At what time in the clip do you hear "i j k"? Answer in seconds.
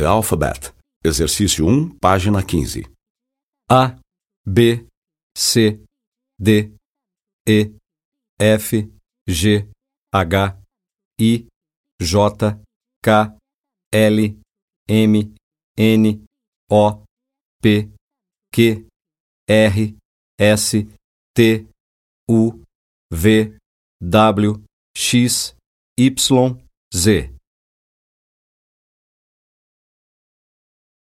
11.20-13.10